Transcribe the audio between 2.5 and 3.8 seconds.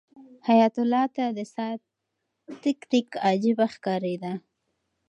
تیک تیک عجیبه